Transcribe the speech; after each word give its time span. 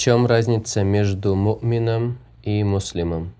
чем 0.00 0.24
разница 0.24 0.82
между 0.82 1.36
мумином 1.36 2.20
и 2.42 2.64
муслимом? 2.64 3.34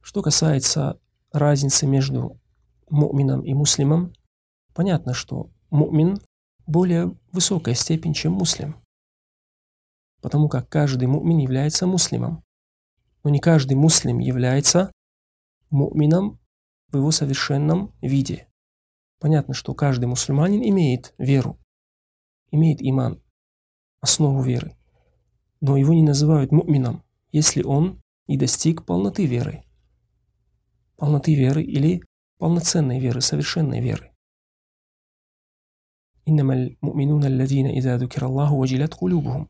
Что 0.00 0.22
касается 0.22 0.98
разницы 1.32 1.86
между 1.86 2.40
мумином 2.88 3.42
и 3.42 3.52
муслимом, 3.52 4.14
понятно, 4.72 5.12
что 5.12 5.50
мумин 5.68 6.18
более 6.66 7.14
высокая 7.30 7.74
степень, 7.74 8.14
чем 8.14 8.32
муслим. 8.32 8.76
Потому 10.22 10.48
как 10.48 10.66
каждый 10.66 11.08
мумин 11.08 11.36
является 11.36 11.86
муслимом. 11.86 12.42
Но 13.24 13.28
не 13.28 13.38
каждый 13.38 13.74
муслим 13.74 14.18
является 14.18 14.90
мумином 15.68 16.40
в 16.88 16.96
его 16.96 17.10
совершенном 17.10 17.92
виде. 18.00 18.48
Понятно, 19.20 19.52
что 19.52 19.74
каждый 19.74 20.06
мусульманин 20.06 20.62
имеет 20.62 21.12
веру, 21.18 21.58
имеет 22.50 22.80
иман, 22.80 23.22
основу 24.01 24.41
веры. 24.41 24.75
Но 25.61 25.77
его 25.77 25.93
не 25.93 26.03
называют 26.03 26.51
мумином, 26.51 27.03
если 27.31 27.63
он 27.63 28.01
и 28.27 28.37
достиг 28.37 28.85
полноты 28.85 29.25
веры. 29.25 29.63
Полноты 30.95 31.35
веры 31.35 31.63
или 31.63 32.03
полноценной 32.37 32.99
веры, 32.99 33.21
совершенной 33.21 33.81
веры. 33.81 34.11
إنما 36.27 36.53
المؤمنون 36.53 37.23
الذين 37.23 37.67
إذا 37.67 37.97
ذكر 37.97 38.25
الله 38.25 38.53
وجلت 38.53 38.93
قلوبهم 38.93 39.47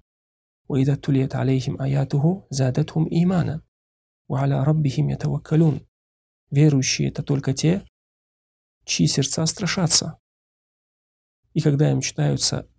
وإذا 0.70 0.96
تليت 0.96 1.36
عليهم 1.36 1.82
آياته 1.82 2.48
زادتهم 2.50 3.10
إيمانا 3.12 3.62
وعلى 4.30 4.64
ربهم 4.64 5.10
يتوكلون 5.10 5.82
Верующие – 6.50 7.10
это 7.10 7.24
только 7.24 7.54
те, 7.54 7.86
чьи 8.86 9.06
сердца 9.08 9.46
страшатся. 9.46 10.18
И 11.54 11.60
когда 11.60 11.92
им 11.92 12.00
читаются 12.00 12.70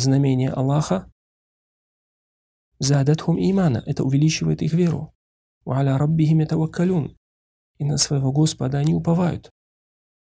знамения 0.00 0.50
Аллаха, 0.50 1.10
задатхум 2.78 3.38
имана– 3.38 3.82
это 3.86 4.04
увеличивает 4.04 4.62
их 4.62 4.72
веру. 4.72 5.14
Уаля 5.64 5.98
раббихим 5.98 6.46
таваккалюн– 6.46 7.16
и 7.80 7.84
на 7.84 7.96
своего 7.96 8.30
Господа 8.30 8.78
они 8.78 8.94
уповают. 8.94 9.50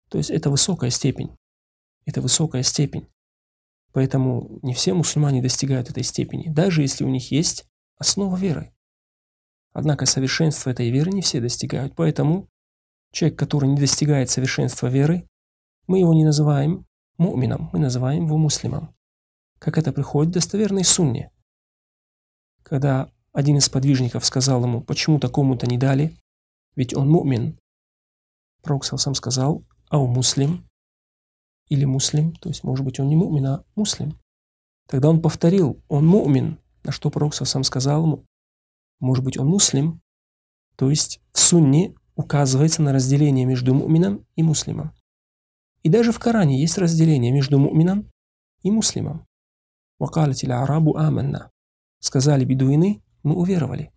То 0.09 0.17
есть 0.17 0.29
это 0.29 0.49
высокая 0.49 0.89
степень. 0.89 1.35
Это 2.05 2.21
высокая 2.21 2.63
степень. 2.63 3.07
Поэтому 3.93 4.59
не 4.61 4.73
все 4.73 4.93
мусульмане 4.93 5.41
достигают 5.41 5.89
этой 5.89 6.03
степени, 6.03 6.49
даже 6.49 6.81
если 6.81 7.05
у 7.05 7.09
них 7.09 7.31
есть 7.31 7.65
основа 7.97 8.35
веры. 8.35 8.73
Однако 9.71 10.05
совершенство 10.05 10.69
этой 10.69 10.89
веры 10.89 11.11
не 11.11 11.21
все 11.21 11.39
достигают, 11.39 11.95
поэтому 11.95 12.49
человек, 13.13 13.39
который 13.39 13.69
не 13.69 13.77
достигает 13.77 14.29
совершенства 14.29 14.87
веры, 14.87 15.25
мы 15.87 15.99
его 15.99 16.13
не 16.13 16.25
называем 16.25 16.85
мумином, 17.17 17.69
мы 17.71 17.79
называем 17.79 18.25
его 18.25 18.37
муслимом. 18.37 18.94
Как 19.59 19.77
это 19.77 19.91
приходит 19.91 20.33
достоверной 20.33 20.83
сунне. 20.83 21.31
Когда 22.63 23.11
один 23.31 23.57
из 23.57 23.69
подвижников 23.69 24.25
сказал 24.25 24.63
ему, 24.63 24.81
почему 24.81 25.19
такому-то 25.19 25.67
не 25.67 25.77
дали, 25.77 26.15
ведь 26.75 26.95
он 26.95 27.09
мумин. 27.09 27.59
Пророк 28.61 28.85
сам 28.85 29.13
сказал, 29.13 29.63
а 29.89 29.99
у 29.99 30.07
муслим, 30.07 30.67
или 31.69 31.85
муслим, 31.85 32.33
то 32.35 32.49
есть, 32.49 32.63
может 32.63 32.85
быть, 32.85 32.99
он 32.99 33.09
не 33.09 33.15
мумин, 33.15 33.45
а 33.45 33.63
муслим. 33.75 34.17
Тогда 34.87 35.09
он 35.09 35.21
повторил, 35.21 35.79
он 35.87 36.07
мумин, 36.07 36.59
на 36.83 36.91
что 36.91 37.09
пророк 37.09 37.33
сам 37.33 37.63
сказал 37.63 38.03
ему, 38.03 38.25
может 38.99 39.23
быть, 39.23 39.37
он 39.37 39.47
муслим, 39.47 40.01
то 40.75 40.89
есть 40.89 41.21
в 41.31 41.39
сунне 41.39 41.93
указывается 42.15 42.81
на 42.81 42.93
разделение 42.93 43.45
между 43.45 43.73
мумином 43.73 44.25
и 44.35 44.43
муслимом. 44.43 44.93
И 45.83 45.89
даже 45.89 46.11
в 46.11 46.19
Коране 46.19 46.59
есть 46.59 46.77
разделение 46.77 47.31
между 47.31 47.59
мумином 47.59 48.09
и 48.63 48.71
муслимом. 48.71 49.25
وقالت 50.04 50.44
الأعراب 50.44 50.96
آمنا 50.96 51.50
Сказали 52.00 52.44
бедуины, 52.44 53.02
мы 53.22 53.34
уверовали. 53.34 53.90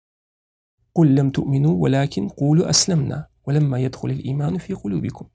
قل 0.94 1.16
لم 1.16 1.31
تؤمنوا 1.31 1.81
ولكن 1.83 2.30
قولوا 2.30 2.69
أسلمنا 2.69 3.28
ولما 3.45 3.80
يدخل 3.80 4.11
الإيمان 4.11 4.57
في 4.57 4.74
قلوبكم 4.74 5.29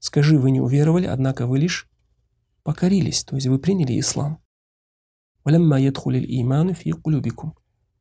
Скажи, 0.00 0.38
вы 0.38 0.50
не 0.50 0.60
уверовали, 0.60 1.06
однако 1.06 1.46
вы 1.46 1.58
лишь 1.58 1.88
покорились, 2.62 3.24
то 3.24 3.36
есть 3.36 3.46
вы 3.46 3.58
приняли 3.58 3.98
ислам. 3.98 4.38
ولما 5.46 5.78
يدخل 5.78 6.10
الإيمان 6.10 6.72
في 6.72 6.92
قلوبكم 6.92 7.52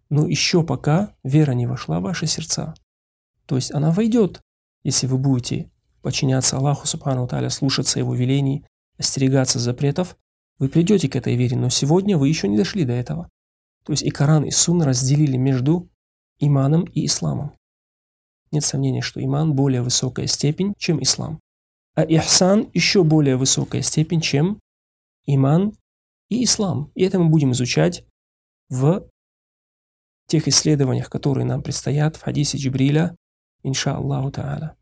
Но 0.09 0.27
еще 0.27 0.63
пока 0.63 1.15
вера 1.23 1.53
не 1.53 1.65
вошла 1.65 1.99
в 1.99 2.03
ваши 2.03 2.27
сердца. 2.27 2.75
То 3.47 3.55
есть 3.55 3.73
она 3.73 3.91
войдет, 3.91 4.41
если 4.83 5.07
вы 5.07 5.17
будете 5.17 5.71
подчиняться 6.03 6.57
Аллаху 6.57 6.85
Субхану 6.85 7.27
Таля, 7.27 7.49
слушаться 7.49 7.99
Его 7.99 8.13
велений, 8.13 8.65
остерегаться 8.99 9.59
запретов, 9.59 10.17
вы 10.58 10.68
придете 10.68 11.08
к 11.08 11.16
этой 11.16 11.36
вере, 11.36 11.56
но 11.56 11.68
сегодня 11.68 12.18
вы 12.18 12.28
еще 12.28 12.48
не 12.48 12.56
дошли 12.56 12.84
до 12.84 12.92
этого. 12.92 13.28
То 13.84 13.92
есть 13.92 14.02
и 14.02 14.10
Коран, 14.10 14.44
и 14.44 14.50
Сунна 14.50 14.84
разделили 14.84 15.36
между 15.36 15.88
иманом 16.38 16.84
и 16.84 17.06
исламом. 17.06 17.56
Нет 18.50 18.64
сомнения, 18.64 19.02
что 19.02 19.22
иман 19.22 19.54
более 19.54 19.82
высокая 19.82 20.26
степень, 20.26 20.74
чем 20.78 21.02
ислам. 21.02 21.40
А 21.94 22.02
ихсан 22.02 22.70
еще 22.74 23.04
более 23.04 23.36
высокая 23.36 23.82
степень, 23.82 24.20
чем 24.20 24.60
иман 25.26 25.76
и 26.28 26.44
ислам. 26.44 26.90
И 26.94 27.02
это 27.02 27.18
мы 27.18 27.28
будем 27.28 27.52
изучать 27.52 28.04
в 28.68 29.08
тех 30.26 30.46
исследованиях, 30.46 31.10
которые 31.10 31.44
нам 31.44 31.62
предстоят 31.62 32.16
в 32.16 32.22
хадисе 32.22 32.58
Джибриля, 32.58 33.16
инша 33.62 33.96
Аллаху 33.96 34.30
Та'аля. 34.30 34.77